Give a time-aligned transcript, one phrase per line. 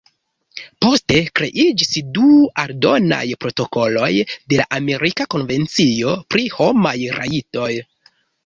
[0.83, 2.29] Poste kreiĝis du
[2.63, 7.73] aldonaj protokoloj de la Amerika Konvencio pri Homaj Rajtoj.